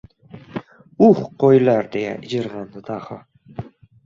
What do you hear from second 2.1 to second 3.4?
ijirg‘andi Daho.